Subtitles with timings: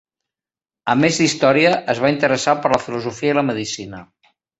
[0.93, 4.01] A més d'història es va interessar per la filosofia i la medicina.